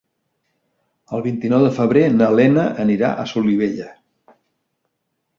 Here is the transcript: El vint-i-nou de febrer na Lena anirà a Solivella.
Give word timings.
El 1.17 1.23
vint-i-nou 1.25 1.65
de 1.65 1.69
febrer 1.75 2.01
na 2.13 2.29
Lena 2.39 2.63
anirà 2.85 3.11
a 3.11 3.27
Solivella. 3.33 3.91